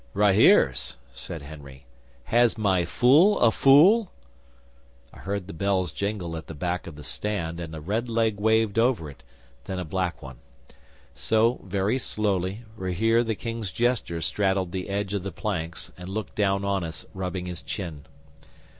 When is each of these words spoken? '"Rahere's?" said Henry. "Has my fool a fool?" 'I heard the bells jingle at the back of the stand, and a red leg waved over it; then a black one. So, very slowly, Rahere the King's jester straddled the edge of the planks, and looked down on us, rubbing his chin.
'"Rahere's?" 0.15 0.97
said 1.13 1.43
Henry. 1.43 1.85
"Has 2.23 2.57
my 2.57 2.85
fool 2.85 3.37
a 3.39 3.51
fool?" 3.51 4.09
'I 5.13 5.19
heard 5.19 5.45
the 5.45 5.53
bells 5.53 5.91
jingle 5.91 6.35
at 6.35 6.47
the 6.47 6.55
back 6.55 6.87
of 6.87 6.95
the 6.95 7.03
stand, 7.03 7.59
and 7.59 7.75
a 7.75 7.79
red 7.79 8.09
leg 8.09 8.39
waved 8.39 8.79
over 8.79 9.11
it; 9.11 9.21
then 9.65 9.77
a 9.77 9.85
black 9.85 10.19
one. 10.23 10.39
So, 11.13 11.61
very 11.65 11.99
slowly, 11.99 12.63
Rahere 12.75 13.23
the 13.23 13.35
King's 13.35 13.71
jester 13.71 14.21
straddled 14.21 14.71
the 14.71 14.89
edge 14.89 15.13
of 15.13 15.21
the 15.21 15.31
planks, 15.31 15.91
and 15.99 16.09
looked 16.09 16.33
down 16.33 16.65
on 16.65 16.83
us, 16.83 17.05
rubbing 17.13 17.45
his 17.45 17.61
chin. 17.61 18.07